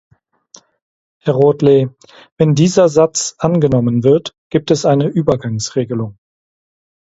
Herr 1.19 1.35
Rothley, 1.35 1.89
wenn 2.39 2.55
dieser 2.55 2.89
Satz 2.89 3.35
angenommen 3.37 4.03
wird, 4.03 4.33
gibt 4.49 4.71
es 4.71 4.83
eine 4.83 5.05
Übergangsregelung. 5.07 6.17